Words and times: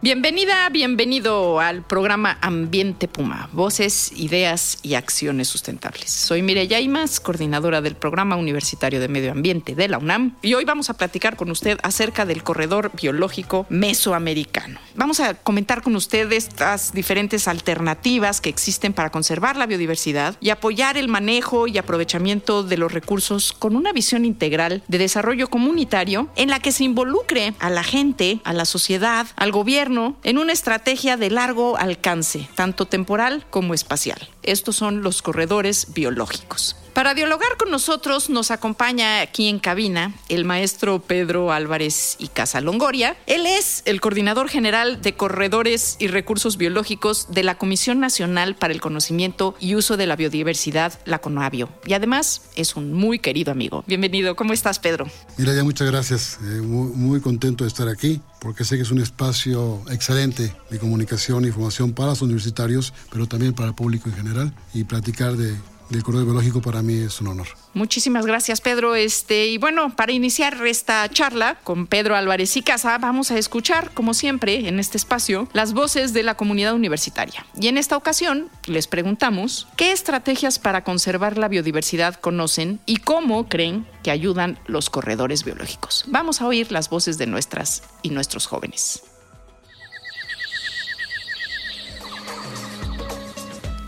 Bienvenida, 0.00 0.68
bienvenido 0.68 1.58
al 1.58 1.82
programa 1.82 2.38
Ambiente 2.40 3.08
Puma, 3.08 3.50
voces, 3.52 4.12
ideas 4.14 4.78
y 4.84 4.94
acciones 4.94 5.48
sustentables. 5.48 6.08
Soy 6.08 6.40
Mireya 6.40 6.78
Imas, 6.78 7.18
coordinadora 7.18 7.80
del 7.80 7.96
Programa 7.96 8.36
Universitario 8.36 9.00
de 9.00 9.08
Medio 9.08 9.32
Ambiente 9.32 9.74
de 9.74 9.88
la 9.88 9.98
UNAM, 9.98 10.36
y 10.40 10.54
hoy 10.54 10.64
vamos 10.64 10.88
a 10.88 10.94
platicar 10.94 11.34
con 11.34 11.50
usted 11.50 11.80
acerca 11.82 12.26
del 12.26 12.44
corredor 12.44 12.92
biológico 12.94 13.66
mesoamericano. 13.70 14.78
Vamos 14.94 15.18
a 15.18 15.34
comentar 15.34 15.82
con 15.82 15.96
usted 15.96 16.30
estas 16.30 16.92
diferentes 16.92 17.48
alternativas 17.48 18.40
que 18.40 18.50
existen 18.50 18.92
para 18.92 19.10
conservar 19.10 19.56
la 19.56 19.66
biodiversidad 19.66 20.36
y 20.40 20.50
apoyar 20.50 20.96
el 20.96 21.08
manejo 21.08 21.66
y 21.66 21.76
aprovechamiento 21.76 22.62
de 22.62 22.76
los 22.76 22.92
recursos 22.92 23.52
con 23.52 23.74
una 23.74 23.92
visión 23.92 24.24
integral 24.24 24.84
de 24.86 24.98
desarrollo 24.98 25.50
comunitario 25.50 26.28
en 26.36 26.50
la 26.50 26.60
que 26.60 26.70
se 26.70 26.84
involucre 26.84 27.54
a 27.58 27.68
la 27.68 27.82
gente, 27.82 28.38
a 28.44 28.52
la 28.52 28.64
sociedad, 28.64 29.26
al 29.34 29.50
gobierno, 29.50 29.87
en 29.88 30.38
una 30.38 30.52
estrategia 30.52 31.16
de 31.16 31.30
largo 31.30 31.76
alcance, 31.78 32.48
tanto 32.54 32.86
temporal 32.86 33.46
como 33.50 33.74
espacial. 33.74 34.28
Estos 34.42 34.76
son 34.76 35.02
los 35.02 35.22
corredores 35.22 35.94
biológicos. 35.94 36.76
Para 36.98 37.14
dialogar 37.14 37.56
con 37.56 37.70
nosotros 37.70 38.28
nos 38.28 38.50
acompaña 38.50 39.20
aquí 39.20 39.46
en 39.46 39.60
cabina 39.60 40.12
el 40.28 40.44
maestro 40.44 41.00
Pedro 41.00 41.52
Álvarez 41.52 42.16
y 42.18 42.26
Casa 42.26 42.60
Longoria. 42.60 43.16
Él 43.28 43.46
es 43.46 43.82
el 43.84 44.00
coordinador 44.00 44.48
general 44.48 45.00
de 45.00 45.14
corredores 45.14 45.94
y 46.00 46.08
recursos 46.08 46.56
biológicos 46.56 47.28
de 47.30 47.44
la 47.44 47.56
Comisión 47.56 48.00
Nacional 48.00 48.56
para 48.56 48.74
el 48.74 48.80
Conocimiento 48.80 49.54
y 49.60 49.76
Uso 49.76 49.96
de 49.96 50.08
la 50.08 50.16
Biodiversidad, 50.16 50.98
la 51.04 51.20
CONABIO. 51.20 51.68
Y 51.86 51.92
además 51.92 52.42
es 52.56 52.74
un 52.74 52.92
muy 52.92 53.20
querido 53.20 53.52
amigo. 53.52 53.84
Bienvenido. 53.86 54.34
¿Cómo 54.34 54.52
estás, 54.52 54.80
Pedro? 54.80 55.06
Mira, 55.36 55.54
ya 55.54 55.62
muchas 55.62 55.88
gracias. 55.88 56.38
Eh, 56.42 56.62
muy, 56.62 56.90
muy 56.96 57.20
contento 57.20 57.62
de 57.62 57.68
estar 57.68 57.86
aquí 57.86 58.20
porque 58.40 58.64
sé 58.64 58.74
que 58.74 58.82
es 58.82 58.90
un 58.90 59.00
espacio 59.00 59.82
excelente 59.88 60.52
de 60.68 60.78
comunicación 60.80 61.44
e 61.44 61.46
información 61.46 61.92
para 61.92 62.08
los 62.08 62.22
universitarios, 62.22 62.92
pero 63.12 63.28
también 63.28 63.54
para 63.54 63.68
el 63.68 63.76
público 63.76 64.08
en 64.08 64.16
general 64.16 64.52
y 64.74 64.82
platicar 64.82 65.36
de 65.36 65.54
del 65.90 66.02
corredor 66.02 66.26
biológico 66.26 66.60
para 66.60 66.82
mí 66.82 66.94
es 66.94 67.20
un 67.20 67.28
honor. 67.28 67.48
Muchísimas 67.74 68.26
gracias, 68.26 68.60
Pedro. 68.60 68.94
Este, 68.94 69.46
y 69.46 69.58
bueno, 69.58 69.94
para 69.94 70.12
iniciar 70.12 70.66
esta 70.66 71.08
charla 71.08 71.58
con 71.64 71.86
Pedro 71.86 72.16
Álvarez 72.16 72.56
y 72.56 72.62
Casa, 72.62 72.98
vamos 72.98 73.30
a 73.30 73.38
escuchar, 73.38 73.92
como 73.94 74.14
siempre, 74.14 74.68
en 74.68 74.78
este 74.78 74.96
espacio, 74.96 75.48
las 75.52 75.72
voces 75.72 76.12
de 76.12 76.22
la 76.22 76.36
comunidad 76.36 76.74
universitaria. 76.74 77.46
Y 77.60 77.68
en 77.68 77.78
esta 77.78 77.96
ocasión 77.96 78.48
les 78.66 78.86
preguntamos 78.86 79.68
qué 79.76 79.92
estrategias 79.92 80.58
para 80.58 80.84
conservar 80.84 81.38
la 81.38 81.48
biodiversidad 81.48 82.16
conocen 82.16 82.80
y 82.86 82.98
cómo 82.98 83.48
creen 83.48 83.86
que 84.02 84.10
ayudan 84.10 84.58
los 84.66 84.90
corredores 84.90 85.44
biológicos. 85.44 86.04
Vamos 86.08 86.40
a 86.40 86.46
oír 86.46 86.72
las 86.72 86.90
voces 86.90 87.18
de 87.18 87.26
nuestras 87.26 87.82
y 88.02 88.10
nuestros 88.10 88.46
jóvenes. 88.46 89.02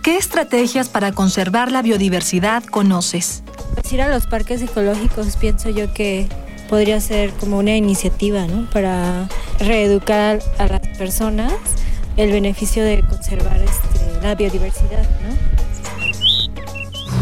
¿Qué 0.02 0.16
estrategias 0.16 0.88
para 0.88 1.12
conservar 1.12 1.70
la 1.70 1.82
biodiversidad 1.82 2.64
conoces? 2.64 3.42
Pues 3.74 3.92
ir 3.92 4.00
a 4.00 4.08
los 4.08 4.26
parques 4.26 4.62
ecológicos 4.62 5.36
pienso 5.36 5.68
yo 5.68 5.92
que 5.92 6.26
podría 6.70 7.00
ser 7.02 7.32
como 7.34 7.58
una 7.58 7.76
iniciativa 7.76 8.46
¿no? 8.46 8.68
para 8.70 9.28
reeducar 9.58 10.40
a 10.56 10.68
las 10.68 10.80
personas 10.96 11.52
el 12.16 12.32
beneficio 12.32 12.82
de 12.82 13.02
conservar 13.06 13.58
este, 13.58 14.22
la 14.22 14.34
biodiversidad. 14.34 15.02
¿no? 15.02 15.49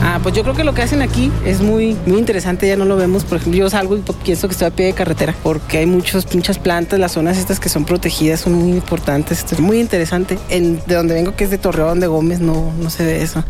Ah, 0.01 0.21
pues 0.23 0.35
yo 0.35 0.43
creo 0.43 0.55
que 0.55 0.65
lo 0.65 0.75
que 0.75 0.83
hacen 0.83 1.03
aquí 1.03 1.31
es 1.45 1.61
muy, 1.61 1.97
muy 2.07 2.19
interesante, 2.19 2.69
ya 2.69 2.77
no 2.77 2.85
lo 2.85 2.97
vemos. 2.97 3.25
Por 3.25 3.39
ejemplo, 3.39 3.59
yo 3.59 3.69
salgo 3.69 3.97
y 3.97 4.03
pienso 4.25 4.49
que 4.49 4.53
estoy 4.53 4.69
a 4.69 4.71
pie 4.71 4.87
de 4.87 4.93
carretera 4.93 5.35
porque 5.43 5.79
hay 5.79 5.87
muchos, 5.87 6.33
muchas 6.35 6.59
plantas, 6.59 6.99
las 6.99 7.13
zonas 7.13 7.37
estas 7.37 7.59
que 7.61 7.69
son 7.69 7.85
protegidas 7.85 8.41
son 8.41 8.55
muy 8.55 8.71
importantes. 8.71 9.39
Esto 9.39 9.57
es 9.57 9.61
muy 9.61 9.81
interesante. 9.81 10.39
De 10.49 10.95
donde 10.95 11.15
vengo, 11.15 11.35
que 11.35 11.45
es 11.45 11.51
de 11.51 11.59
Torreón 11.59 12.01
de 12.01 12.07
Gómez, 12.07 12.41
no, 12.41 12.73
no 12.81 12.91
se 12.91 13.05
ve 13.05 13.23
eso. 13.23 13.45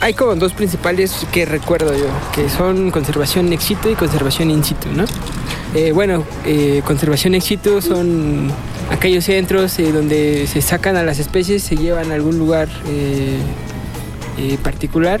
Hay 0.00 0.14
como 0.14 0.34
dos 0.34 0.52
principales 0.52 1.26
que 1.30 1.46
recuerdo 1.46 1.96
yo, 1.96 2.06
que 2.34 2.48
son 2.48 2.90
conservación 2.90 3.52
ex 3.52 3.70
y 3.70 3.76
conservación 3.94 4.50
in 4.50 4.64
situ, 4.64 4.88
¿no? 4.96 5.04
Eh, 5.76 5.92
bueno, 5.92 6.24
eh, 6.44 6.82
conservación 6.84 7.36
ex 7.36 7.56
son 7.86 8.50
aquellos 8.90 9.24
centros 9.24 9.78
eh, 9.78 9.92
donde 9.92 10.48
se 10.48 10.60
sacan 10.60 10.96
a 10.96 11.04
las 11.04 11.20
especies, 11.20 11.62
se 11.62 11.76
llevan 11.76 12.10
a 12.10 12.14
algún 12.14 12.36
lugar 12.36 12.68
eh, 14.38 14.58
particular 14.62 15.20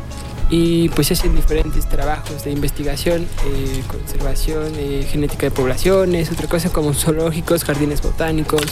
y 0.50 0.88
pues 0.90 1.10
hacen 1.12 1.34
diferentes 1.34 1.88
trabajos 1.88 2.44
de 2.44 2.50
investigación, 2.50 3.26
eh, 3.46 3.82
conservación, 3.86 4.72
eh, 4.76 5.06
genética 5.08 5.46
de 5.46 5.50
poblaciones, 5.50 6.30
otra 6.30 6.46
cosa 6.46 6.70
como 6.70 6.92
zoológicos, 6.94 7.64
jardines 7.64 8.02
botánicos, 8.02 8.66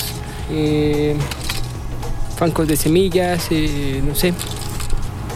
bancos 2.39 2.69
de 2.69 2.77
semillas, 2.77 3.49
no 4.03 4.15
sé, 4.15 4.35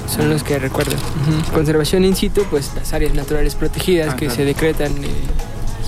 son 0.09 0.31
los 0.31 0.43
que 0.43 0.59
recuerdo. 0.59 0.97
Conservación 1.53 2.05
in 2.05 2.17
situ, 2.17 2.45
pues 2.51 2.73
las 2.75 2.93
áreas 2.93 3.15
naturales 3.15 3.55
protegidas 3.55 4.15
que 4.15 4.31
se 4.31 4.45
decretan 4.45 4.93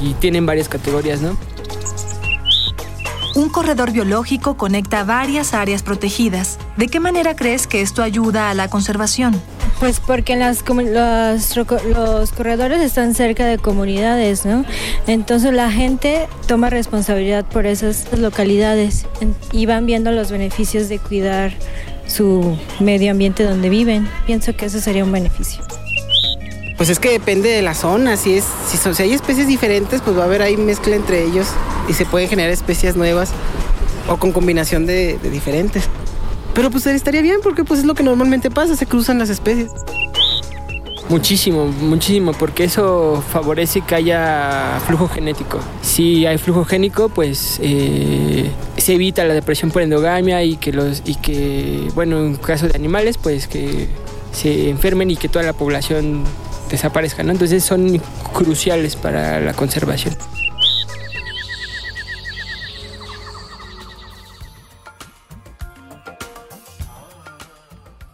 y 0.02 0.14
tienen 0.14 0.46
varias 0.46 0.68
categorías, 0.68 1.20
¿no? 1.20 1.36
Un 3.36 3.50
corredor 3.50 3.92
biológico 3.92 4.56
conecta 4.56 5.04
varias 5.04 5.52
áreas 5.52 5.82
protegidas. 5.82 6.58
¿De 6.78 6.88
qué 6.88 7.00
manera 7.00 7.36
crees 7.36 7.66
que 7.66 7.82
esto 7.82 8.02
ayuda 8.02 8.48
a 8.48 8.54
la 8.54 8.68
conservación? 8.68 9.38
Pues 9.78 10.00
porque 10.00 10.36
las, 10.36 10.64
los, 10.66 11.56
los 11.84 12.32
corredores 12.32 12.80
están 12.80 13.14
cerca 13.14 13.44
de 13.44 13.58
comunidades, 13.58 14.46
¿no? 14.46 14.64
Entonces 15.06 15.52
la 15.52 15.70
gente 15.70 16.28
toma 16.46 16.70
responsabilidad 16.70 17.44
por 17.44 17.66
esas 17.66 18.10
localidades 18.18 19.04
y 19.52 19.66
van 19.66 19.84
viendo 19.84 20.12
los 20.12 20.30
beneficios 20.30 20.88
de 20.88 20.98
cuidar 20.98 21.52
su 22.06 22.56
medio 22.80 23.10
ambiente 23.10 23.44
donde 23.44 23.68
viven. 23.68 24.08
Pienso 24.24 24.56
que 24.56 24.64
eso 24.64 24.80
sería 24.80 25.04
un 25.04 25.12
beneficio. 25.12 25.62
Pues 26.76 26.90
es 26.90 26.98
que 26.98 27.10
depende 27.10 27.48
de 27.48 27.62
la 27.62 27.74
zona, 27.74 28.16
si, 28.16 28.34
es, 28.34 28.44
si, 28.66 29.02
hay 29.02 29.14
especies 29.14 29.46
diferentes, 29.46 30.02
pues 30.02 30.16
va 30.16 30.22
a 30.22 30.24
haber 30.26 30.42
ahí 30.42 30.56
mezcla 30.58 30.94
entre 30.94 31.24
ellos 31.24 31.46
y 31.88 31.94
se 31.94 32.04
pueden 32.04 32.28
generar 32.28 32.50
especies 32.50 32.96
nuevas 32.96 33.30
o 34.08 34.18
con 34.18 34.32
combinación 34.32 34.84
de, 34.84 35.18
de 35.18 35.30
diferentes. 35.30 35.88
Pero 36.54 36.70
pues 36.70 36.86
estaría 36.86 37.22
bien 37.22 37.40
porque 37.42 37.64
pues 37.64 37.80
es 37.80 37.86
lo 37.86 37.94
que 37.94 38.02
normalmente 38.02 38.50
pasa, 38.50 38.76
se 38.76 38.86
cruzan 38.86 39.18
las 39.18 39.30
especies. 39.30 39.70
Muchísimo, 41.08 41.66
muchísimo, 41.66 42.32
porque 42.32 42.64
eso 42.64 43.22
favorece 43.30 43.80
que 43.80 43.94
haya 43.94 44.80
flujo 44.86 45.08
genético. 45.08 45.60
Si 45.80 46.26
hay 46.26 46.36
flujo 46.36 46.64
génico, 46.64 47.08
pues 47.08 47.60
eh, 47.62 48.50
se 48.76 48.94
evita 48.94 49.24
la 49.24 49.34
depresión 49.34 49.70
por 49.70 49.82
endogamia 49.82 50.42
y 50.42 50.56
que 50.56 50.72
los 50.72 51.02
y 51.04 51.14
que 51.14 51.88
bueno, 51.94 52.18
en 52.18 52.34
caso 52.34 52.66
de 52.66 52.74
animales, 52.74 53.18
pues 53.18 53.46
que 53.46 53.86
se 54.32 54.68
enfermen 54.68 55.10
y 55.10 55.16
que 55.16 55.28
toda 55.28 55.44
la 55.44 55.52
población 55.52 56.24
desaparezcan. 56.68 57.26
¿no? 57.26 57.32
Entonces 57.32 57.64
son 57.64 58.00
cruciales 58.32 58.96
para 58.96 59.40
la 59.40 59.52
conservación. 59.54 60.16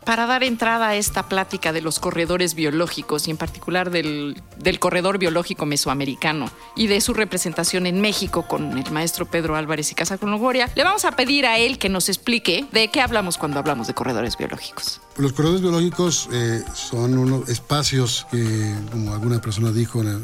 Para 0.04 0.26
dar 0.26 0.42
entrada 0.42 0.88
a 0.88 0.96
esta 0.96 1.22
plática 1.28 1.72
de 1.72 1.80
los 1.80 2.00
corredores 2.00 2.54
biológicos 2.54 3.28
y 3.28 3.30
en 3.30 3.36
particular 3.36 3.90
del, 3.90 4.42
del, 4.58 4.78
corredor 4.80 5.16
biológico 5.16 5.64
mesoamericano 5.64 6.50
y 6.76 6.88
de 6.88 7.00
su 7.00 7.14
representación 7.14 7.86
en 7.86 8.00
México 8.00 8.46
con 8.48 8.76
el 8.76 8.90
maestro 8.90 9.26
Pedro 9.26 9.54
Álvarez 9.54 9.92
y 9.92 9.94
Casa 9.94 10.18
Logoria, 10.20 10.68
le 10.74 10.82
vamos 10.82 11.04
a 11.04 11.12
pedir 11.12 11.46
a 11.46 11.56
él 11.56 11.78
que 11.78 11.88
nos 11.88 12.08
explique 12.08 12.66
de 12.72 12.88
qué 12.88 13.00
hablamos 13.00 13.38
cuando 13.38 13.60
hablamos 13.60 13.86
de 13.86 13.94
corredores 13.94 14.36
biológicos. 14.36 15.00
Los 15.18 15.34
corredores 15.34 15.60
biológicos 15.60 16.26
eh, 16.32 16.64
son 16.74 17.18
unos 17.18 17.46
espacios 17.50 18.26
que, 18.30 18.74
como 18.90 19.12
alguna 19.12 19.42
persona 19.42 19.70
dijo, 19.70 20.02
eh, 20.02 20.14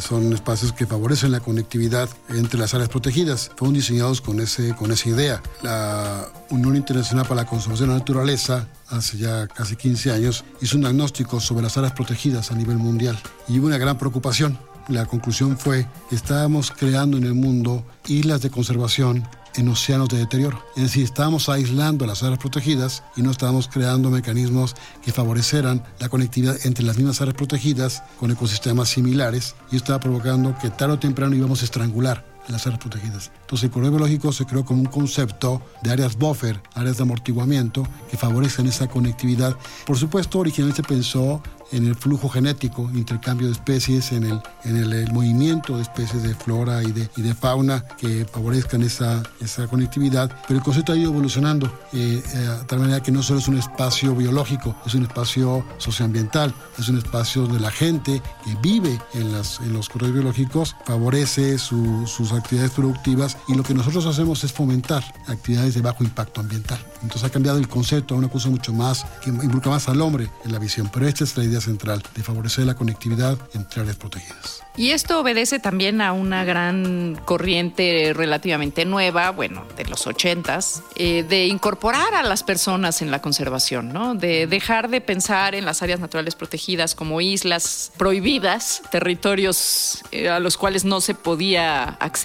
son 0.00 0.32
espacios 0.32 0.72
que 0.72 0.86
favorecen 0.86 1.32
la 1.32 1.40
conectividad 1.40 2.08
entre 2.28 2.60
las 2.60 2.72
áreas 2.72 2.88
protegidas. 2.88 3.50
Fueron 3.56 3.74
diseñados 3.74 4.20
con, 4.20 4.38
ese, 4.38 4.76
con 4.76 4.92
esa 4.92 5.08
idea. 5.08 5.42
La 5.62 6.28
Unión 6.48 6.76
Internacional 6.76 7.26
para 7.26 7.42
la 7.42 7.46
Conservación 7.48 7.88
de 7.88 7.94
la 7.94 7.98
Naturaleza, 7.98 8.68
hace 8.88 9.18
ya 9.18 9.48
casi 9.48 9.74
15 9.74 10.12
años, 10.12 10.44
hizo 10.60 10.76
un 10.76 10.82
diagnóstico 10.82 11.40
sobre 11.40 11.64
las 11.64 11.76
áreas 11.76 11.92
protegidas 11.94 12.52
a 12.52 12.54
nivel 12.54 12.78
mundial 12.78 13.18
y 13.48 13.58
hubo 13.58 13.66
una 13.66 13.78
gran 13.78 13.98
preocupación. 13.98 14.56
La 14.86 15.06
conclusión 15.06 15.58
fue 15.58 15.88
que 16.08 16.14
estábamos 16.14 16.70
creando 16.70 17.16
en 17.16 17.24
el 17.24 17.34
mundo 17.34 17.84
islas 18.06 18.42
de 18.42 18.50
conservación 18.50 19.26
en 19.56 19.68
océanos 19.68 20.08
de 20.08 20.18
deterioro. 20.18 20.64
Es 20.76 20.84
decir, 20.84 21.04
estábamos 21.04 21.48
aislando 21.48 22.06
las 22.06 22.22
áreas 22.22 22.38
protegidas 22.38 23.02
y 23.16 23.22
no 23.22 23.30
estábamos 23.30 23.68
creando 23.68 24.10
mecanismos 24.10 24.74
que 25.02 25.12
favorecieran 25.12 25.82
la 25.98 26.08
conectividad 26.08 26.56
entre 26.64 26.84
las 26.84 26.96
mismas 26.96 27.20
áreas 27.20 27.36
protegidas 27.36 28.02
con 28.18 28.30
ecosistemas 28.30 28.88
similares 28.88 29.54
y 29.70 29.76
estaba 29.76 30.00
provocando 30.00 30.56
que 30.60 30.70
tarde 30.70 30.94
o 30.94 30.98
temprano 30.98 31.34
íbamos 31.34 31.62
a 31.62 31.64
estrangular 31.64 32.24
las 32.50 32.66
áreas 32.66 32.80
protegidas. 32.80 33.30
Entonces 33.42 33.64
el 33.64 33.70
corredor 33.70 33.94
biológico 33.94 34.32
se 34.32 34.46
creó 34.46 34.64
como 34.64 34.80
un 34.80 34.88
concepto 34.88 35.62
de 35.82 35.90
áreas 35.90 36.16
buffer, 36.16 36.60
áreas 36.74 36.96
de 36.96 37.02
amortiguamiento 37.02 37.86
que 38.10 38.16
favorecen 38.16 38.66
esa 38.66 38.88
conectividad. 38.88 39.56
Por 39.86 39.96
supuesto, 39.96 40.38
originalmente 40.38 40.82
se 40.82 40.88
pensó 40.88 41.42
en 41.72 41.86
el 41.86 41.94
flujo 41.94 42.28
genético, 42.28 42.90
intercambio 42.94 43.46
de 43.46 43.52
especies, 43.52 44.12
en 44.12 44.24
el, 44.24 44.40
en 44.64 44.76
el, 44.76 45.12
movimiento 45.12 45.76
de 45.76 45.82
especies 45.82 46.22
de 46.22 46.34
flora 46.34 46.82
y 46.82 46.92
de, 46.92 47.08
y 47.16 47.22
de 47.22 47.34
fauna 47.34 47.84
que 47.96 48.24
favorezcan 48.24 48.82
esa, 48.82 49.22
esa 49.40 49.66
conectividad. 49.68 50.30
Pero 50.46 50.58
el 50.58 50.64
concepto 50.64 50.92
ha 50.92 50.96
ido 50.96 51.10
evolucionando 51.10 51.66
eh, 51.92 52.22
eh, 52.24 52.38
de 52.38 52.64
tal 52.66 52.80
manera 52.80 53.02
que 53.02 53.12
no 53.12 53.22
solo 53.22 53.40
es 53.40 53.48
un 53.48 53.58
espacio 53.58 54.14
biológico, 54.14 54.74
es 54.86 54.94
un 54.94 55.02
espacio 55.02 55.64
socioambiental, 55.78 56.54
es 56.78 56.88
un 56.88 56.98
espacio 56.98 57.42
donde 57.42 57.60
la 57.60 57.70
gente 57.70 58.20
que 58.44 58.54
vive 58.62 59.00
en, 59.14 59.32
las, 59.32 59.60
en 59.60 59.72
los 59.72 59.88
corredores 59.88 60.14
biológicos 60.14 60.76
favorece 60.84 61.58
sus 61.58 62.32
actividades 62.32 62.39
productivas 62.42 63.36
y 63.48 63.54
lo 63.54 63.62
que 63.62 63.74
nosotros 63.74 64.06
hacemos 64.06 64.44
es 64.44 64.52
fomentar 64.52 65.02
actividades 65.26 65.74
de 65.74 65.80
bajo 65.80 66.04
impacto 66.04 66.40
ambiental. 66.40 66.78
Entonces 67.02 67.24
ha 67.24 67.30
cambiado 67.30 67.58
el 67.58 67.68
concepto 67.68 68.14
a 68.14 68.18
una 68.18 68.28
cosa 68.28 68.48
mucho 68.48 68.72
más 68.72 69.06
que 69.22 69.30
involucra 69.30 69.70
más 69.70 69.88
al 69.88 70.00
hombre 70.00 70.28
en 70.44 70.52
la 70.52 70.58
visión, 70.58 70.90
pero 70.92 71.06
esta 71.06 71.24
es 71.24 71.36
la 71.36 71.44
idea 71.44 71.60
central 71.60 72.02
de 72.14 72.22
favorecer 72.22 72.66
la 72.66 72.74
conectividad 72.74 73.38
entre 73.54 73.82
áreas 73.82 73.96
protegidas. 73.96 74.62
Y 74.76 74.90
esto 74.90 75.20
obedece 75.20 75.58
también 75.58 76.00
a 76.00 76.12
una 76.12 76.44
gran 76.44 77.20
corriente 77.24 78.12
relativamente 78.14 78.84
nueva, 78.84 79.30
bueno, 79.30 79.64
de 79.76 79.84
los 79.84 80.06
ochentas, 80.06 80.82
eh, 80.96 81.22
de 81.22 81.46
incorporar 81.46 82.14
a 82.14 82.22
las 82.22 82.42
personas 82.42 83.02
en 83.02 83.10
la 83.10 83.20
conservación, 83.20 83.92
¿no? 83.92 84.14
De 84.14 84.46
dejar 84.46 84.88
de 84.88 85.00
pensar 85.00 85.54
en 85.54 85.64
las 85.64 85.82
áreas 85.82 86.00
naturales 86.00 86.34
protegidas 86.34 86.94
como 86.94 87.20
islas 87.20 87.92
prohibidas, 87.96 88.82
territorios 88.90 90.02
eh, 90.12 90.28
a 90.28 90.38
los 90.38 90.56
cuales 90.56 90.84
no 90.84 91.00
se 91.00 91.14
podía 91.14 91.84
acceder 91.84 92.19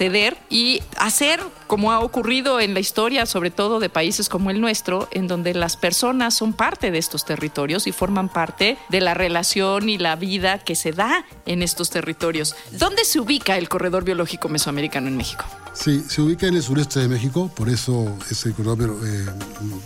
y 0.50 0.82
hacer 0.98 1.40
como 1.66 1.92
ha 1.92 2.00
ocurrido 2.00 2.60
en 2.60 2.74
la 2.74 2.80
historia, 2.80 3.26
sobre 3.26 3.50
todo 3.50 3.80
de 3.80 3.88
países 3.88 4.28
como 4.28 4.50
el 4.50 4.60
nuestro, 4.60 5.08
en 5.10 5.28
donde 5.28 5.54
las 5.54 5.76
personas 5.76 6.34
son 6.34 6.52
parte 6.52 6.90
de 6.90 6.98
estos 6.98 7.24
territorios 7.24 7.86
y 7.86 7.92
forman 7.92 8.28
parte 8.28 8.78
de 8.88 9.00
la 9.00 9.14
relación 9.14 9.88
y 9.88 9.98
la 9.98 10.16
vida 10.16 10.58
que 10.58 10.74
se 10.74 10.92
da 10.92 11.24
en 11.46 11.62
estos 11.62 11.90
territorios. 11.90 12.54
¿Dónde 12.72 13.04
se 13.04 13.20
ubica 13.20 13.56
el 13.56 13.68
corredor 13.68 14.04
biológico 14.04 14.48
mesoamericano 14.48 15.08
en 15.08 15.16
México? 15.16 15.44
Sí, 15.76 16.02
se 16.08 16.22
ubica 16.22 16.46
en 16.46 16.54
el 16.54 16.62
sureste 16.62 17.00
de 17.00 17.08
México, 17.08 17.50
por 17.54 17.68
eso 17.68 18.16
es 18.30 18.46
el 18.46 18.54
corredor 18.54 18.96
eh, 19.04 19.26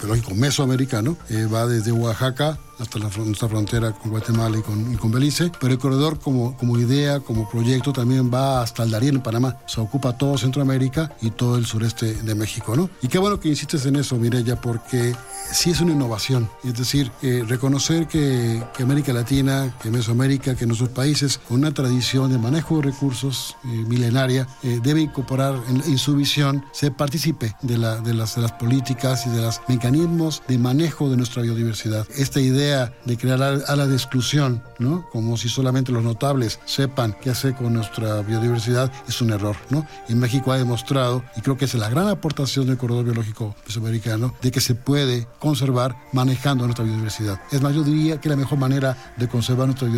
biológico 0.01 0.35
mesoamericano. 0.37 1.17
Eh, 1.29 1.47
va 1.47 1.67
desde 1.67 1.91
Oaxaca 1.91 2.59
hasta 2.79 2.99
la, 2.99 3.11
nuestra 3.25 3.49
frontera 3.49 3.93
con 3.93 4.11
Guatemala 4.11 4.59
y 4.59 4.63
con, 4.63 4.97
con, 4.97 5.11
Belice, 5.11 5.51
pero 5.61 5.75
el 5.75 5.79
corredor 5.79 6.19
como, 6.19 6.57
como 6.57 6.79
idea, 6.79 7.21
como 7.21 7.49
proyecto, 7.49 7.93
también 7.93 8.33
va 8.33 8.63
hasta 8.63 8.85
el 8.85 8.91
Darién, 8.91 9.17
en 9.17 9.23
Panamá. 9.23 9.59
Se 9.67 9.81
ocupa 9.81 10.17
todo 10.17 10.39
Centroamérica 10.39 11.15
y 11.21 11.31
todo 11.31 11.59
el 11.59 11.67
sureste 11.71 12.15
de 12.15 12.35
México, 12.35 12.77
¿no? 12.77 12.91
Y 13.03 13.09
qué 13.09 13.19
bueno 13.19 13.39
que 13.41 13.49
insistes 13.49 13.87
en 13.87 13.97
eso, 13.97 14.17
Mireya, 14.17 14.61
porque 14.61 15.15
sí 15.53 15.71
es 15.71 15.81
una 15.81 15.93
innovación. 15.93 16.49
Es 16.65 16.75
decir, 16.75 17.11
eh, 17.23 17.45
reconocer 17.47 18.07
que, 18.07 18.63
que, 18.77 18.83
América 18.83 19.13
Latina, 19.13 19.75
que 19.83 19.91
Mesoamérica, 19.91 20.55
que 20.55 20.67
nuestros 20.67 20.91
países 20.91 21.39
con 21.39 21.59
una 21.61 21.73
tradición 21.73 22.31
de 22.31 22.39
manejo 22.39 22.77
de 22.77 22.83
recursos 22.83 23.57
eh, 23.65 23.69
milenaria, 23.69 24.47
eh, 24.63 24.81
debe 24.83 25.01
incorporar 25.01 25.61
en, 25.69 25.83
en, 25.83 25.99
su 25.99 26.15
visión, 26.17 26.65
se 26.73 26.91
participe 26.91 27.55
de, 27.63 27.79
la, 27.79 28.01
de, 28.01 28.15
las, 28.15 28.37
de 28.37 28.43
las 28.43 28.53
políticas 28.53 29.27
y 29.27 29.31
de 29.31 29.43
los 29.43 29.61
mecanismos 29.69 30.43
de 30.49 30.59
manejo 30.59 31.11
de 31.11 31.17
nuestra 31.17 31.43
biodiversidad. 31.43 32.07
Esta 32.17 32.41
idea 32.41 32.93
de 33.05 33.17
crear 33.17 33.43
alas 33.43 33.89
de 33.89 33.95
exclusión, 33.95 34.63
¿no? 34.79 35.09
Como 35.11 35.37
si 35.37 35.49
solamente 35.49 35.93
los 35.93 36.03
notables 36.03 36.61
sepan 36.65 37.17
qué 37.21 37.31
hacer 37.31 37.55
con 37.55 37.75
nuestra 37.75 38.23
biodiversidad, 38.23 38.93
es 39.09 39.21
un 39.21 39.31
error, 39.31 39.57
¿no? 39.71 39.87
Y 40.09 40.15
México 40.15 40.53
ha 40.53 40.59
demostrado, 40.59 41.23
y 41.37 41.41
creo 41.41 41.57
que 41.57 41.60
es 41.65 41.75
la 41.75 41.89
gran 41.89 42.09
aportación 42.09 42.67
del 42.67 42.77
corredor 42.77 43.05
biológico 43.05 43.55
mesoamericano, 43.67 44.35
de 44.43 44.51
que 44.51 44.61
se 44.61 44.75
puede 44.75 45.27
conservar 45.39 45.97
manejando 46.13 46.65
nuestra 46.65 46.85
biodiversidad. 46.85 47.41
Es 47.51 47.61
más, 47.61 47.75
yo 47.75 47.83
diría 47.83 48.21
que 48.21 48.29
la 48.29 48.37
mejor 48.37 48.59
manera 48.59 49.13
de 49.17 49.29
conservar 49.29 49.67
nuestra 49.67 49.89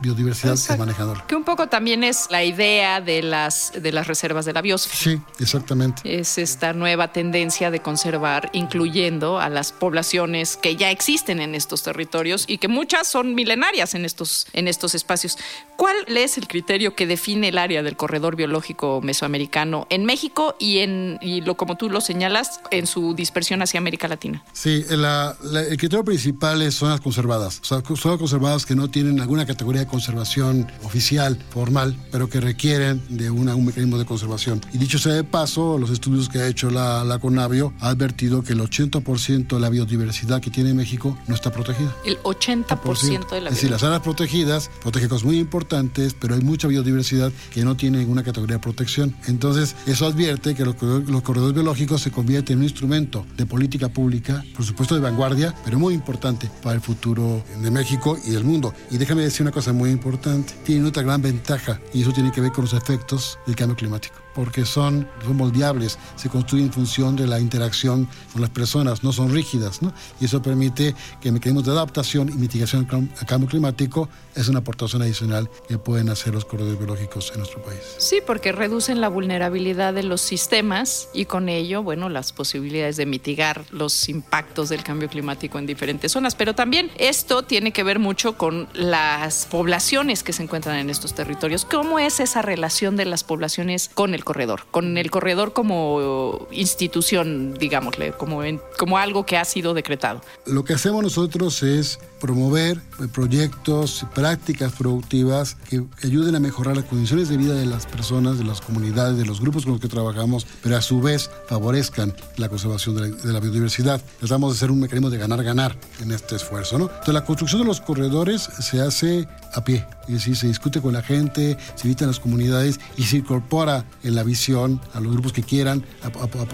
biodiversidad 0.00 0.52
Exacto. 0.52 0.74
es 0.74 0.78
manejándola. 0.78 1.24
Que 1.26 1.36
un 1.36 1.44
poco 1.44 1.68
también 1.68 2.04
es 2.04 2.28
la 2.30 2.44
idea 2.44 3.00
de 3.00 3.22
las, 3.22 3.72
de 3.80 3.92
las 3.92 4.06
reservas 4.06 4.44
de 4.44 4.52
la 4.52 4.62
biosfera. 4.62 4.96
Sí, 4.96 5.20
exactamente. 5.38 6.02
Es 6.04 6.38
esta 6.38 6.72
nueva 6.72 7.12
tendencia 7.12 7.70
de 7.70 7.80
conservar, 7.80 8.50
incluyendo 8.52 9.38
a 9.38 9.48
las 9.48 9.72
poblaciones 9.72 10.56
que 10.56 10.76
ya 10.76 10.90
existen 10.90 11.40
en 11.40 11.54
estos 11.54 11.82
territorios 11.82 12.44
y 12.46 12.58
que 12.58 12.68
muchas 12.68 13.06
son 13.06 13.34
milenarias 13.34 13.94
en 13.94 14.04
estos, 14.04 14.46
en 14.52 14.68
estos 14.68 14.94
espacios. 14.94 15.38
¿Cuál 15.76 15.96
es 16.06 16.38
el 16.38 16.46
criterio 16.46 16.94
que 16.94 17.06
define 17.06 17.48
el 17.48 17.58
área 17.58 17.82
del 17.82 17.96
corredor 17.96 18.36
biológico 18.36 19.00
mesoamericano 19.02 19.86
en 19.90 20.04
México 20.04 20.56
y, 20.58 20.78
en, 21.12 21.18
y 21.20 21.40
lo, 21.40 21.56
como 21.56 21.76
tú 21.76 21.90
lo 21.90 22.00
señalas, 22.00 22.60
en 22.70 22.86
su 22.86 23.14
dispersión 23.14 23.62
hacia 23.62 23.78
América 23.78 24.08
Latina? 24.08 24.42
Sí, 24.52 24.84
la, 24.90 25.36
la, 25.42 25.62
el 25.62 25.76
criterio 25.76 26.04
principal 26.04 26.62
es 26.62 26.74
zonas 26.74 27.00
conservadas, 27.00 27.60
o 27.60 27.64
sea, 27.64 27.82
zonas 27.96 28.18
conservadas 28.18 28.66
que 28.66 28.74
no 28.74 28.88
tienen 28.88 29.20
alguna 29.20 29.46
categoría 29.46 29.82
de 29.82 29.86
conservación 29.86 30.70
oficial, 30.82 31.38
formal, 31.50 31.96
pero 32.10 32.28
que 32.28 32.40
requieren 32.40 33.02
de 33.08 33.30
una, 33.30 33.54
un 33.54 33.66
mecanismo 33.66 33.98
de 33.98 34.04
conservación. 34.04 34.60
Y 34.72 34.78
dicho 34.78 34.98
sea 34.98 35.14
de 35.14 35.24
paso, 35.24 35.78
los 35.78 35.90
estudios 35.90 36.28
que 36.28 36.38
ha 36.38 36.46
hecho 36.46 36.70
la, 36.70 37.04
la 37.04 37.18
CONAVIO 37.18 37.72
ha 37.80 37.88
advertido 37.88 38.42
que 38.42 38.52
el 38.52 38.60
80% 38.60 39.48
de 39.48 39.60
la 39.60 39.68
biodiversidad 39.68 40.40
que 40.40 40.50
tiene 40.50 40.74
México 40.74 41.16
no 41.26 41.34
está 41.34 41.50
protegida. 41.50 41.94
El 42.04 42.18
80% 42.18 43.30
de 43.30 43.40
la 43.40 43.48
Es 43.50 43.56
decir, 43.56 43.70
las 43.70 43.82
áreas 43.82 44.00
protegidas 44.00 44.70
protegen 44.82 45.08
cosas 45.08 45.24
muy 45.24 45.38
importantes, 45.38 46.14
pero 46.14 46.34
hay 46.34 46.40
mucha 46.40 46.68
biodiversidad 46.68 47.32
que 47.52 47.64
no 47.64 47.76
tiene 47.76 47.98
ninguna 47.98 48.22
categoría 48.22 48.56
de 48.56 48.62
protección. 48.62 49.14
Entonces, 49.26 49.74
eso 49.86 50.06
advierte 50.06 50.54
que 50.54 50.64
los, 50.64 50.76
los 51.08 51.22
corredores 51.22 51.54
biológicos 51.54 52.02
se 52.02 52.10
convierten 52.10 52.54
en 52.54 52.58
un 52.58 52.64
instrumento 52.64 53.26
de 53.36 53.46
política 53.46 53.88
pública, 53.88 54.44
por 54.54 54.64
supuesto 54.64 54.94
de 54.94 55.00
vanguardia, 55.00 55.54
pero 55.64 55.78
muy 55.78 55.94
importante 55.94 56.50
para 56.62 56.74
el 56.74 56.80
futuro 56.80 57.42
de 57.60 57.70
México 57.70 58.18
y 58.24 58.30
del 58.30 58.44
mundo. 58.44 58.74
Y 58.90 58.98
déjame 58.98 59.22
decir 59.22 59.42
una 59.42 59.52
cosa 59.52 59.72
muy 59.72 59.90
importante. 59.90 60.54
Tienen 60.64 60.86
otra 60.86 61.02
gran 61.02 61.22
ventaja, 61.22 61.80
y 61.92 62.02
eso 62.02 62.12
tiene 62.12 62.30
que 62.30 62.40
ver 62.40 62.52
con 62.52 62.64
los 62.64 62.74
efectos 62.74 63.38
del 63.46 63.56
cambio 63.56 63.76
climático 63.76 64.21
porque 64.34 64.64
son, 64.64 65.08
son 65.24 65.36
moldeables, 65.36 65.98
se 66.16 66.28
construyen 66.28 66.66
en 66.66 66.72
función 66.72 67.16
de 67.16 67.26
la 67.26 67.40
interacción 67.40 68.08
con 68.32 68.42
las 68.42 68.50
personas, 68.50 69.02
no 69.02 69.12
son 69.12 69.32
rígidas, 69.32 69.82
¿no? 69.82 69.92
Y 70.20 70.26
eso 70.26 70.40
permite 70.42 70.94
que 71.20 71.32
mecanismos 71.32 71.64
de 71.64 71.72
adaptación 71.72 72.28
y 72.28 72.34
mitigación 72.34 72.86
al 72.90 73.26
cambio 73.26 73.48
climático 73.48 74.08
es 74.34 74.48
una 74.48 74.60
aportación 74.60 75.02
adicional 75.02 75.50
que 75.68 75.78
pueden 75.78 76.08
hacer 76.08 76.34
los 76.34 76.44
corredores 76.44 76.78
biológicos 76.78 77.30
en 77.32 77.38
nuestro 77.38 77.62
país. 77.62 77.80
Sí, 77.98 78.20
porque 78.26 78.52
reducen 78.52 79.00
la 79.00 79.08
vulnerabilidad 79.08 79.94
de 79.94 80.02
los 80.02 80.20
sistemas 80.20 81.08
y 81.12 81.26
con 81.26 81.48
ello, 81.48 81.82
bueno, 81.82 82.08
las 82.08 82.32
posibilidades 82.32 82.96
de 82.96 83.06
mitigar 83.06 83.64
los 83.70 84.08
impactos 84.08 84.68
del 84.68 84.82
cambio 84.82 85.08
climático 85.08 85.58
en 85.58 85.66
diferentes 85.66 86.12
zonas. 86.12 86.34
Pero 86.34 86.54
también 86.54 86.90
esto 86.96 87.42
tiene 87.42 87.72
que 87.72 87.82
ver 87.82 87.98
mucho 87.98 88.36
con 88.36 88.68
las 88.72 89.46
poblaciones 89.46 90.22
que 90.22 90.32
se 90.32 90.42
encuentran 90.42 90.78
en 90.78 90.90
estos 90.90 91.14
territorios. 91.14 91.64
¿Cómo 91.64 91.98
es 91.98 92.20
esa 92.20 92.42
relación 92.42 92.96
de 92.96 93.04
las 93.04 93.24
poblaciones 93.24 93.90
con 93.92 94.14
el 94.14 94.21
corredor? 94.24 94.62
Con 94.70 94.98
el 94.98 95.10
corredor 95.10 95.52
como 95.52 96.46
institución, 96.50 97.54
digámosle, 97.54 98.12
como, 98.12 98.44
en, 98.44 98.60
como 98.78 98.98
algo 98.98 99.26
que 99.26 99.36
ha 99.36 99.44
sido 99.44 99.74
decretado. 99.74 100.20
Lo 100.46 100.64
que 100.64 100.74
hacemos 100.74 101.02
nosotros 101.02 101.62
es 101.62 101.98
promover 102.22 102.80
eh, 103.00 103.08
proyectos, 103.12 104.06
prácticas 104.14 104.72
productivas 104.72 105.56
que 105.68 105.82
ayuden 106.04 106.36
a 106.36 106.40
mejorar 106.40 106.76
las 106.76 106.84
condiciones 106.84 107.28
de 107.28 107.36
vida 107.36 107.54
de 107.54 107.66
las 107.66 107.84
personas, 107.86 108.38
de 108.38 108.44
las 108.44 108.60
comunidades, 108.60 109.18
de 109.18 109.26
los 109.26 109.40
grupos 109.40 109.64
con 109.64 109.72
los 109.72 109.80
que 109.80 109.88
trabajamos, 109.88 110.46
pero 110.62 110.76
a 110.76 110.82
su 110.82 111.00
vez 111.00 111.28
favorezcan 111.48 112.14
la 112.36 112.48
conservación 112.48 112.94
de 112.94 113.00
la, 113.00 113.16
de 113.16 113.32
la 113.32 113.40
biodiversidad. 113.40 114.00
Tratamos 114.20 114.52
de 114.52 114.58
ser 114.60 114.70
un 114.70 114.78
mecanismo 114.78 115.10
de 115.10 115.18
ganar-ganar 115.18 115.76
en 116.00 116.12
este 116.12 116.36
esfuerzo. 116.36 116.78
¿no? 116.78 116.84
Entonces, 116.84 117.14
la 117.14 117.24
construcción 117.24 117.62
de 117.62 117.66
los 117.66 117.80
corredores 117.80 118.42
se 118.42 118.80
hace 118.80 119.26
a 119.54 119.64
pie, 119.64 119.84
es 120.08 120.14
decir, 120.14 120.36
se 120.36 120.46
discute 120.46 120.80
con 120.80 120.92
la 120.92 121.02
gente, 121.02 121.56
se 121.74 121.86
invita 121.86 122.04
a 122.04 122.08
las 122.08 122.20
comunidades 122.20 122.80
y 122.96 123.04
se 123.04 123.18
incorpora 123.18 123.84
en 124.02 124.14
la 124.14 124.22
visión 124.22 124.80
a 124.94 125.00
los 125.00 125.12
grupos 125.12 125.32
que 125.32 125.42
quieran 125.42 125.84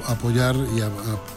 apoyar 0.07 0.57
y 0.57 0.81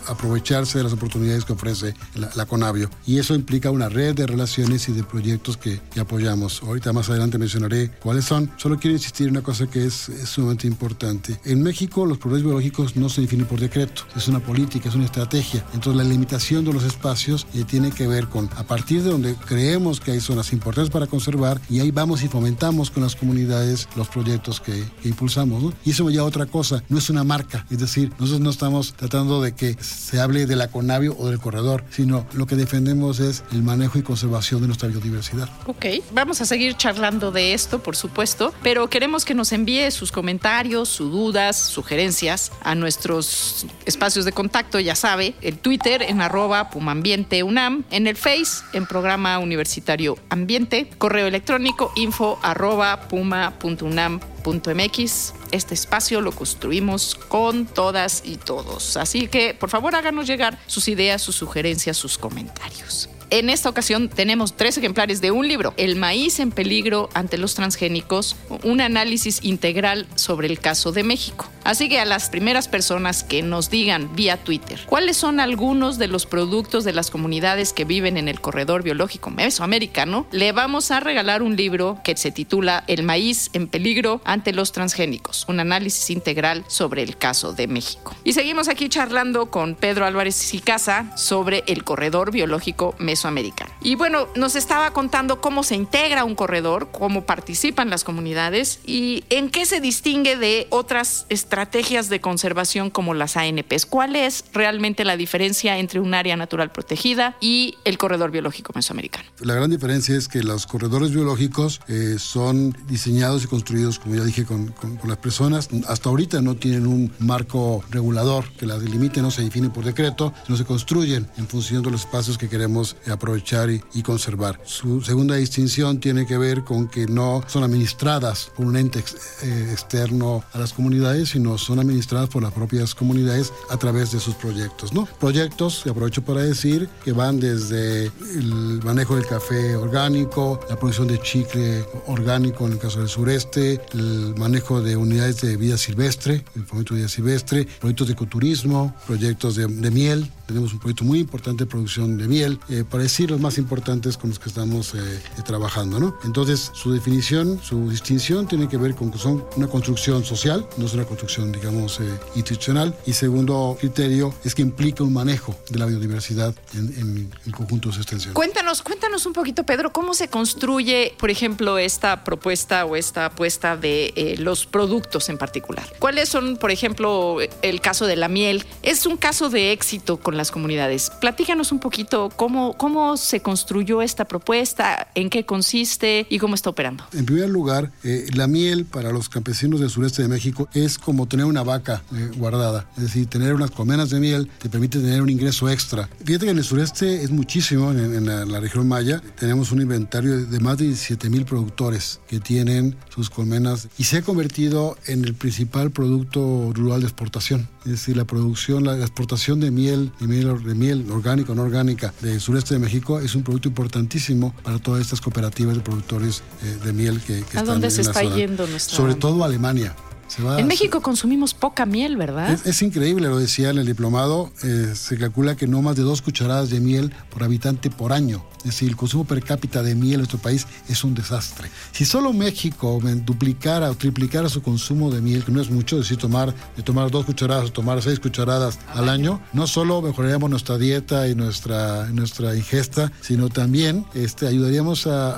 aprovecharse 0.10 0.78
de 0.80 0.84
las 0.84 0.94
oportunidades 0.94 1.46
que 1.46 1.54
ofrece 1.54 1.94
la, 2.16 2.46
Conavio. 2.46 2.90
Y 3.06 3.20
eso 3.20 3.34
implica 3.34 3.72
una 3.72 3.88
red 3.88 4.20
de 4.22 4.28
relaciones 4.28 4.88
y 4.90 4.94
de 4.94 5.04
proyectos 5.04 5.58
que, 5.58 5.80
apoyamos. 6.00 6.64
Ahorita 6.64 6.94
más 6.94 7.10
adelante 7.10 7.38
mencionaré 7.38 7.92
cuáles 8.02 8.26
son. 8.26 8.50
Solo 8.58 8.80
quiero 8.80 8.96
insistir 8.96 9.28
en 9.28 9.34
una 9.34 9.44
cosa 9.44 9.68
que 9.68 9.86
es, 9.86 10.12
sumamente 10.26 10.66
importante. 10.66 11.40
En 11.46 11.62
México 11.62 12.06
los 12.06 12.18
corredores 12.18 12.44
biológicos 12.44 12.96
no 12.96 13.10
se 13.10 13.22
definen 13.22 13.46
por 13.46 13.60
decreto, 13.60 14.04
es 14.16 14.28
una 14.28 14.40
política, 14.40 14.90
es 14.90 14.96
una 14.96 15.06
estrategia. 15.06 15.64
Entonces 15.74 15.96
la 15.96 16.10
limitación 16.10 16.66
de 16.66 16.74
los 16.74 16.84
espacios 16.84 17.46
eh, 17.54 17.64
tiene 17.66 17.92
que 17.92 18.08
ver 18.08 18.28
con 18.28 18.50
a 18.56 18.64
partir 18.64 19.04
de 19.04 19.12
donde 19.12 19.36
creemos 19.36 20.00
que 20.00 20.12
hay 20.12 20.20
zonas 20.20 20.54
importantes 20.54 20.92
para 20.92 21.08
conservar 21.08 21.62
y 21.70 21.80
ahí 21.80 21.92
vamos 21.92 22.24
y 22.24 22.28
fomentamos 22.28 22.90
con 22.90 23.04
las 23.04 23.16
comunidades 23.16 23.88
los 23.96 24.08
proyectos 24.08 24.60
que, 24.60 24.84
impulsamos. 25.04 25.74
Y 25.86 25.92
eso 25.92 26.06
me 26.06 26.12
lleva 26.12 26.24
a 26.24 26.28
otra 26.28 26.46
cosa, 26.46 26.84
no 26.90 26.98
es 26.98 27.10
una 27.10 27.24
marca, 27.24 27.66
es 27.70 27.80
decir, 27.80 28.12
nosotros 28.20 28.42
no 28.42 28.50
estamos 28.50 28.94
tratando 28.94 29.42
de 29.42 29.54
que 29.54 29.76
se 29.82 30.20
hable 30.20 30.46
de 30.46 30.56
la 30.56 30.70
Conavio 30.70 31.16
o 31.18 31.28
del 31.28 31.40
corredor, 31.40 31.84
sino 31.92 32.26
lo 32.34 32.46
que 32.46 32.56
defendemos 32.56 33.20
es 33.20 33.44
el 33.52 33.64
manejo 33.64 34.00
y 34.00 34.04
conservación 34.12 34.60
de 34.60 34.68
nuestra 34.68 34.90
biodiversidad. 34.90 35.48
Ok, 35.68 35.86
vamos 36.12 36.42
a 36.42 36.46
seguir 36.46 36.76
charlando 36.76 37.32
de 37.32 37.54
esto, 37.54 37.82
por 37.82 37.96
supuesto, 37.96 38.54
pero 38.62 38.90
queremos 38.90 39.24
que 39.24 39.34
nos 39.34 39.54
envíe 39.54 39.90
sus 39.90 40.12
comentarios, 40.12 40.90
sus 40.90 41.10
dudas, 41.10 41.56
sugerencias 41.56 42.52
a 42.62 42.76
nuestros 42.76 43.66
espacios 43.86 44.26
de 44.26 44.34
contacto, 44.34 44.82
ya 44.82 44.96
sabe, 44.96 45.34
el 45.42 45.60
Twitter 45.60 46.02
en 46.02 46.20
arroba 46.20 46.72
Pumambiente 46.72 47.42
UNAM, 47.42 47.86
en 47.90 48.06
el 48.06 48.18
Face 48.18 48.66
en 48.74 48.86
programa 48.86 49.40
universitario 49.40 50.18
Ambiente, 50.30 50.90
correo 50.98 51.28
electrónico 51.28 51.94
info 51.96 52.38
arroba 52.42 53.08
puma.unam.mx. 53.08 55.34
Este 55.52 55.74
espacio 55.74 56.20
lo 56.20 56.34
construimos 56.34 57.16
con 57.16 57.66
todas 57.66 58.24
y 58.26 58.36
todos. 58.36 58.98
Así 58.98 59.30
que, 59.30 59.54
por 59.54 59.70
favor, 59.70 59.96
háganos 59.96 60.28
llegar 60.28 60.60
sus 60.68 60.90
ideas, 60.90 61.22
sus 61.22 61.38
sugerencias, 61.38 61.96
sus 61.96 62.18
comentarios. 62.18 63.08
En 63.32 63.50
esta 63.50 63.70
ocasión 63.70 64.10
tenemos 64.10 64.58
tres 64.58 64.78
ejemplares 64.78 65.22
de 65.22 65.32
un 65.32 65.48
libro, 65.48 65.74
El 65.78 65.96
maíz 65.96 66.42
en 66.42 66.52
peligro 66.52 67.10
ante 67.14 67.38
los 67.38 67.56
transgénicos, 67.56 68.36
un 68.64 68.82
análisis 68.82 69.40
integral 69.42 70.06
sobre 70.16 70.50
el 70.50 70.60
caso 70.60 70.92
de 70.92 71.04
México. 71.04 71.50
Así 71.64 71.90
que 71.90 72.00
a 72.00 72.06
las 72.06 72.30
primeras 72.30 72.68
personas 72.68 73.24
que 73.24 73.42
nos 73.42 73.70
digan 73.70 74.16
vía 74.16 74.38
Twitter 74.38 74.82
cuáles 74.86 75.18
son 75.18 75.40
algunos 75.40 75.98
de 75.98 76.08
los 76.08 76.26
productos 76.26 76.84
de 76.84 76.94
las 76.94 77.10
comunidades 77.10 77.74
que 77.74 77.86
viven 77.86 78.18
en 78.18 78.28
el 78.28 78.42
corredor 78.42 78.84
biológico 78.84 79.30
mesoamericano, 79.30 80.28
le 80.32 80.52
vamos 80.52 80.92
a 80.92 81.00
regalar 81.00 81.42
un 81.42 81.56
libro 81.56 82.00
que 82.04 82.16
se 82.16 82.32
titula 82.32 82.84
El 82.88 83.04
maíz 83.04 83.50
en 83.54 83.68
peligro 83.68 84.22
ante 84.24 84.54
los 84.54 84.72
transgénicos, 84.72 85.46
un 85.48 85.60
análisis 85.60 86.10
integral 86.10 86.64
sobre 86.68 87.04
el 87.04 87.18
caso 87.18 87.54
de 87.54 87.68
México. 87.68 88.16
Y 88.24 88.34
seguimos 88.34 88.68
aquí 88.68 88.90
charlando 88.90 89.50
con 89.50 89.76
Pedro 89.76 90.06
Álvarez 90.06 90.54
y 90.54 90.60
Casa 90.60 91.12
sobre 91.18 91.64
el 91.68 91.84
corredor 91.84 92.32
biológico 92.32 92.96
mesoamericano 93.00 93.32
Americano. 93.32 93.71
Y 93.84 93.96
bueno, 93.96 94.28
nos 94.36 94.56
estaba 94.56 94.94
contando 94.94 95.42
cómo 95.42 95.64
se 95.64 95.76
integra 95.76 96.24
un 96.24 96.36
corredor, 96.36 96.90
cómo 96.92 97.26
participan 97.26 97.90
las 97.90 98.04
comunidades 98.04 98.80
y 98.86 99.24
en 99.30 99.50
qué 99.50 99.66
se 99.66 99.82
distingue 99.82 100.38
de 100.38 100.68
otras 100.70 101.26
estrategias 101.30 102.08
de 102.08 102.22
conservación 102.22 102.92
como 102.92 103.16
las 103.16 103.38
ANPs. 103.38 103.88
¿Cuál 103.88 104.16
es 104.16 104.46
realmente 104.54 105.04
la 105.04 105.18
diferencia 105.18 105.80
entre 105.80 106.00
un 106.00 106.14
área 106.14 106.38
natural 106.38 106.72
protegida 106.72 107.36
y 107.42 107.76
el 107.84 107.98
corredor 107.98 108.30
biológico 108.30 108.72
mesoamericano? 108.76 109.26
La 109.40 109.56
gran 109.56 109.72
diferencia 109.72 110.16
es 110.16 110.28
que 110.28 110.44
los 110.44 110.68
corredores 110.68 111.12
biológicos 111.12 111.82
eh, 111.88 112.18
son 112.20 112.78
diseñados 112.88 113.44
y 113.44 113.48
construidos, 113.48 113.98
como 113.98 114.16
ya 114.16 114.24
dije, 114.24 114.46
con, 114.46 114.76
las 115.04 115.18
personas. 115.18 115.70
Hasta 115.88 116.10
ahorita 116.10 116.42
no 116.42 116.56
tienen 116.56 116.86
un 116.86 117.12
marco 117.18 117.84
regulador 117.90 118.46
que 118.54 118.68
las 118.68 118.82
delimite, 118.82 119.24
no 119.24 119.32
se 119.32 119.42
define 119.42 119.72
por 119.72 119.84
decreto, 119.84 120.34
sino 120.46 120.58
se 120.58 120.66
construyen 120.66 121.28
en 121.38 121.48
función 121.48 121.82
de 121.82 121.90
los 121.90 122.02
espacios 122.02 122.38
que 122.38 122.48
queremos 122.48 122.96
aprovechar 123.10 123.71
y, 123.72 124.02
conservar. 124.04 124.60
Su 124.66 125.02
segunda 125.02 125.36
distinción 125.36 126.00
tiene 126.00 126.26
que 126.26 126.38
ver 126.38 126.64
con 126.64 126.88
que 126.88 127.06
no 127.06 127.44
son 127.48 127.64
administradas 127.64 128.52
por 128.56 128.66
un 128.66 128.76
ente 128.76 129.04
eh, 129.44 129.70
externo 129.72 130.44
a 130.54 130.58
las 130.58 130.74
comunidades, 130.74 131.30
sino 131.30 131.58
son 131.58 131.80
administradas 131.80 132.30
por 132.30 132.42
las 132.42 132.52
propias 132.52 132.96
comunidades 132.96 133.54
a 133.70 133.78
través 133.78 134.12
de 134.12 134.20
sus 134.20 134.36
proyectos. 134.36 134.94
¿no? 134.94 135.08
Proyectos, 135.20 135.86
aprovecho 135.88 136.24
para 136.24 136.42
decir, 136.42 136.90
que 137.04 137.12
van 137.12 137.40
desde 137.40 138.06
el 138.06 138.82
manejo 138.84 139.16
del 139.16 139.26
café 139.26 139.76
orgánico, 139.76 140.60
la 140.70 140.78
producción 140.78 141.08
de 141.08 141.20
chicle 141.22 141.86
orgánico 142.08 142.66
en 142.66 142.74
el 142.74 142.80
caso 142.80 143.00
del 143.00 143.10
sureste, 143.10 143.80
el 143.94 144.34
manejo 144.38 144.82
de 144.82 144.96
unidades 144.96 145.42
de 145.42 145.58
vida 145.58 145.78
silvestre, 145.78 146.44
el 146.56 146.66
fomento 146.66 146.94
de 146.94 147.02
vida 147.02 147.10
silvestre, 147.10 147.68
proyectos 147.80 148.08
de 148.08 148.14
ecoturismo, 148.14 148.96
proyectos 149.06 149.56
de, 149.56 149.68
miel. 149.92 150.30
Tenemos 150.52 150.74
un 150.74 150.80
proyecto 150.80 151.06
muy 151.06 151.20
importante 151.20 151.64
de 151.64 151.70
producción 151.70 152.18
de 152.18 152.28
miel. 152.28 152.60
Eh, 152.70 152.84
para 152.84 153.04
decir 153.04 153.32
los 153.32 153.40
más 153.40 153.58
importantes 153.58 154.18
con 154.18 154.30
los 154.30 154.40
que 154.40 154.50
estamos 154.50 154.94
eh, 154.94 154.98
eh, 155.00 155.42
trabajando. 155.46 156.00
¿no? 156.00 156.18
Entonces, 156.26 156.72
su 156.74 156.92
definición, 156.92 157.60
su 157.64 157.90
distinción 157.90 158.48
tiene 158.48 158.68
que 158.68 158.78
ver 158.78 158.96
con 158.96 159.12
que 159.12 159.18
son 159.18 159.46
una 159.56 159.68
construcción 159.68 160.26
social, 160.26 160.68
no 160.78 160.86
es 160.86 160.94
una 160.94 161.06
construcción, 161.06 161.52
digamos, 161.52 162.00
eh, 162.00 162.04
institucional. 162.36 162.96
Y 163.06 163.14
segundo 163.14 163.78
criterio 163.80 164.34
es 164.44 164.54
que 164.54 164.62
implica 164.62 165.04
un 165.04 165.14
manejo 165.14 165.56
de 165.70 165.80
la 165.80 165.86
biodiversidad 165.86 166.54
en, 166.74 167.32
el 167.46 167.52
conjunto 167.54 167.90
de 167.90 167.96
su 167.96 168.02
extensión. 168.02 168.34
Cuéntanos, 168.34 168.82
cuéntanos 168.82 169.26
un 169.26 169.34
poquito, 169.34 169.64
Pedro, 169.64 169.94
cómo 169.94 170.14
se 170.14 170.28
construye, 170.28 171.14
por 171.18 171.30
ejemplo, 171.30 171.78
esta 171.78 172.24
propuesta 172.24 172.86
o 172.86 172.96
esta 172.96 173.28
apuesta 173.28 173.78
de 173.78 174.36
los 174.40 174.66
productos 174.66 175.30
en 175.30 175.38
particular. 175.38 175.86
¿Cuáles 176.00 176.30
son, 176.30 176.58
por 176.58 176.72
ejemplo, 176.72 177.38
el 177.62 177.82
caso 177.82 178.06
de 178.06 178.16
la 178.16 178.28
miel? 178.28 178.66
Es 178.84 179.06
un 179.06 179.18
caso 179.18 179.50
de 179.50 179.72
éxito 179.72 180.18
con 180.18 180.38
las 180.42 180.52
comunidades. 180.52 181.10
Platícanos 181.20 181.72
un 181.72 181.80
poquito 181.80 182.30
cómo, 182.36 182.78
cómo 182.78 182.92
¿Cómo 182.92 183.16
se 183.16 183.40
construyó 183.40 184.02
esta 184.02 184.26
propuesta? 184.26 185.08
¿En 185.16 185.30
qué 185.30 185.46
consiste 185.46 186.28
y 186.30 186.40
cómo 186.40 186.56
está 186.56 186.70
operando? 186.70 187.06
En 187.14 187.26
primer 187.26 187.48
lugar, 187.48 187.90
eh, 188.04 188.26
la 188.34 188.48
miel 188.48 188.84
para 188.84 189.14
los 189.14 189.30
campesinos 189.30 189.80
del 189.80 189.90
sureste 189.90 190.22
de 190.22 190.28
México 190.28 190.68
es 190.74 190.98
como 190.98 191.26
tener 191.26 191.46
una 191.46 191.64
vaca 191.64 192.04
eh, 192.14 192.32
guardada. 192.36 192.86
Es 192.98 193.04
decir, 193.04 193.28
tener 193.28 193.54
unas 193.54 193.72
colmenas 193.72 194.10
de 194.10 194.20
miel 194.20 194.52
te 194.60 194.68
permite 194.68 195.00
tener 195.00 195.22
un 195.22 195.30
ingreso 195.30 195.70
extra. 195.70 196.10
Fíjate 196.26 196.48
que 196.48 196.52
en 196.52 196.58
el 196.58 196.66
sureste 196.66 197.24
es 197.24 197.32
muchísimo, 197.32 197.92
en, 197.92 198.26
la, 198.26 198.60
región 198.60 198.90
maya 198.90 199.22
tenemos 199.40 199.72
un 199.72 199.80
inventario 199.80 200.46
de 200.46 200.60
más 200.60 200.78
de 200.78 200.88
17 200.88 201.30
mil 201.30 201.46
productores 201.46 202.20
que 202.28 202.42
tienen 202.42 202.98
sus 203.08 203.30
colmenas 203.30 203.88
y 203.98 204.04
se 204.04 204.18
ha 204.18 204.22
convertido 204.22 204.98
en 205.08 205.24
el 205.24 205.34
principal 205.34 205.92
producto 205.92 206.74
rural 206.74 207.00
de 207.00 207.08
exportación. 207.08 207.70
Es 207.86 207.92
decir, 207.92 208.16
la 208.16 208.26
producción, 208.26 208.84
la, 208.84 208.96
exportación 208.98 209.60
de 209.60 209.72
miel, 209.72 210.12
de 210.20 210.28
miel, 210.28 210.64
de 210.64 210.76
miel 210.76 211.12
orgánica 211.12 211.52
o 211.52 211.56
no 211.56 211.64
orgánica 211.64 212.14
del 212.22 212.40
sureste 212.40 212.76
de 212.76 212.80
México 212.80 213.20
es 213.20 213.34
un 213.34 213.44
producto 213.44 213.70
importantísimo 213.70 214.54
para 214.64 214.78
todas 214.78 215.02
estas 215.02 215.20
cooperativas 215.20 215.76
de 215.76 215.82
productores 215.82 216.44
eh, 216.64 216.78
de 216.86 216.94
miel 216.94 217.20
que, 217.22 217.44
que 217.44 217.58
¿A 217.58 217.64
dónde 217.64 217.90
se 217.90 218.02
está 218.02 218.24
yendo 218.24 218.68
nuestra 218.68 218.96
Sobre 218.96 219.16
todo 219.16 219.44
Alemania. 219.44 219.96
En 220.40 220.68
México 220.68 221.02
consumimos 221.02 221.54
poca 221.54 221.86
miel, 221.86 222.18
¿verdad? 222.18 222.58
Es, 222.66 222.82
increíble, 222.82 223.28
lo 223.28 223.40
decía 223.40 223.70
en 223.70 223.78
el 223.78 223.86
diplomado, 223.86 224.52
eh, 224.64 224.94
se 224.96 225.18
calcula 225.18 225.56
que 225.56 225.68
no 225.68 225.82
más 225.82 225.96
de 225.96 226.04
dos 226.04 226.22
cucharadas 226.22 226.70
de 226.70 226.80
miel 226.80 227.14
por 227.30 227.44
habitante 227.44 227.90
por 227.90 228.14
año. 228.14 228.44
Es 228.60 228.66
decir, 228.66 228.90
el 228.90 228.96
consumo 228.96 229.26
per 229.26 229.44
cápita 229.44 229.82
de 229.82 229.96
miel 229.96 230.14
en 230.14 230.20
nuestro 230.20 230.40
país 230.40 230.68
es 230.88 231.04
un 231.04 231.16
desastre. 231.16 231.70
Si 231.92 232.06
solo 232.06 232.32
México 232.32 233.00
duplicara 233.26 233.90
o 233.90 233.96
triplicara 233.96 234.50
su 234.50 234.62
consumo 234.62 235.10
de 235.10 235.22
miel, 235.22 235.44
que 235.44 235.52
no 235.52 235.62
es 235.62 235.70
mucho, 235.72 235.96
es 235.96 236.04
decir, 236.04 236.18
tomar, 236.18 236.54
de 236.76 236.84
tomar 236.84 237.10
dos 237.10 237.26
cucharadas 237.26 237.66
o 237.66 237.72
tomar 237.72 238.02
seis 238.02 238.20
cucharadas 238.20 238.80
al 238.94 239.10
año, 239.10 239.42
no 239.54 239.66
solo 239.66 240.02
mejoraríamos 240.02 240.50
nuestra 240.50 240.78
dieta 240.78 241.28
y 241.28 241.36
nuestra, 241.36 242.08
nuestra 242.12 242.56
ingesta, 242.56 243.12
sino 243.22 243.50
también 243.50 244.06
este, 244.14 244.48
ayudaríamos 244.48 245.08
a, 245.08 245.32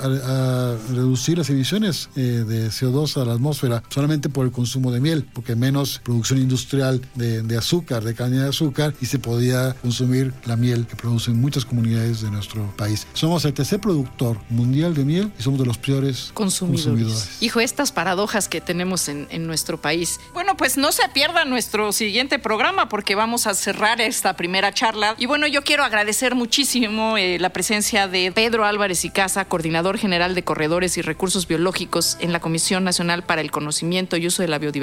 reducir 0.90 1.38
las 1.38 1.50
emisiones 1.50 2.08
eh, 2.16 2.44
de 2.46 2.68
CO2 2.68 3.20
a 3.20 3.24
la 3.24 3.34
atmósfera 3.34 3.82
solamente 3.88 4.28
por 4.28 4.44
el 4.44 4.52
consumo 4.52 4.83
consumo 4.84 4.92
de 4.92 5.00
miel, 5.00 5.26
porque 5.32 5.56
menos 5.56 6.00
producción 6.04 6.38
industrial 6.40 7.00
de, 7.14 7.42
de 7.42 7.56
azúcar, 7.56 8.04
de 8.04 8.14
caña 8.14 8.42
de 8.42 8.48
azúcar, 8.50 8.94
y 9.00 9.06
se 9.06 9.18
podía 9.18 9.74
consumir 9.80 10.32
la 10.44 10.56
miel 10.56 10.86
que 10.86 10.96
producen 10.96 11.40
muchas 11.40 11.64
comunidades 11.64 12.20
de 12.20 12.30
nuestro 12.30 12.74
país. 12.76 13.06
Somos 13.14 13.44
el 13.44 13.54
tercer 13.54 13.80
productor 13.80 14.38
mundial 14.50 14.94
de 14.94 15.04
miel 15.04 15.32
y 15.38 15.42
somos 15.42 15.60
de 15.60 15.66
los 15.66 15.78
peores 15.78 16.30
consumidores. 16.34 16.86
consumidores. 16.86 17.42
Hijo, 17.42 17.60
estas 17.60 17.92
paradojas 17.92 18.48
que 18.48 18.60
tenemos 18.60 19.08
en, 19.08 19.26
en 19.30 19.46
nuestro 19.46 19.80
país. 19.80 20.20
Bueno, 20.34 20.56
pues 20.56 20.76
no 20.76 20.92
se 20.92 21.08
pierda 21.08 21.44
nuestro 21.44 21.92
siguiente 21.92 22.38
programa 22.38 22.88
porque 22.88 23.14
vamos 23.14 23.46
a 23.46 23.54
cerrar 23.54 24.00
esta 24.00 24.34
primera 24.36 24.72
charla. 24.72 25.14
Y 25.18 25.26
bueno, 25.26 25.46
yo 25.46 25.62
quiero 25.62 25.84
agradecer 25.84 26.34
muchísimo 26.34 27.16
eh, 27.16 27.38
la 27.38 27.50
presencia 27.50 28.08
de 28.08 28.32
Pedro 28.32 28.64
Álvarez 28.64 29.04
y 29.04 29.10
Casa, 29.10 29.44
coordinador 29.46 29.98
general 29.98 30.34
de 30.34 30.42
corredores 30.42 30.98
y 30.98 31.02
recursos 31.02 31.46
biológicos 31.46 32.16
en 32.20 32.32
la 32.32 32.40
Comisión 32.40 32.84
Nacional 32.84 33.22
para 33.22 33.40
el 33.40 33.50
Conocimiento 33.50 34.16
y 34.16 34.26
Uso 34.26 34.42
de 34.42 34.48
la 34.48 34.58
Biodiversidad, 34.58 34.73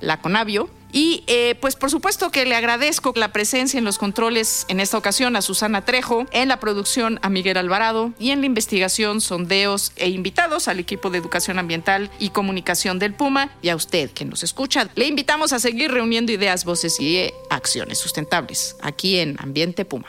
la 0.00 0.20
CONABIO. 0.20 0.68
Y 0.94 1.24
eh, 1.26 1.54
pues 1.58 1.74
por 1.74 1.90
supuesto 1.90 2.30
que 2.30 2.44
le 2.44 2.54
agradezco 2.54 3.14
la 3.16 3.32
presencia 3.32 3.78
en 3.78 3.84
los 3.84 3.96
controles 3.96 4.66
en 4.68 4.78
esta 4.78 4.98
ocasión 4.98 5.36
a 5.36 5.42
Susana 5.42 5.86
Trejo, 5.86 6.26
en 6.32 6.48
la 6.48 6.60
producción 6.60 7.18
a 7.22 7.30
Miguel 7.30 7.56
Alvarado 7.56 8.12
y 8.18 8.30
en 8.30 8.40
la 8.40 8.46
investigación, 8.46 9.22
sondeos 9.22 9.92
e 9.96 10.10
invitados 10.10 10.68
al 10.68 10.78
equipo 10.78 11.08
de 11.08 11.16
educación 11.16 11.58
ambiental 11.58 12.10
y 12.18 12.28
comunicación 12.28 12.98
del 12.98 13.14
Puma 13.14 13.50
y 13.62 13.70
a 13.70 13.76
usted 13.76 14.10
que 14.10 14.26
nos 14.26 14.42
escucha. 14.42 14.90
Le 14.94 15.06
invitamos 15.06 15.54
a 15.54 15.60
seguir 15.60 15.90
reuniendo 15.90 16.30
ideas, 16.30 16.66
voces 16.66 17.00
y 17.00 17.16
eh, 17.16 17.34
acciones 17.48 17.98
sustentables 17.98 18.76
aquí 18.82 19.18
en 19.18 19.36
Ambiente 19.40 19.86
Puma. 19.86 20.08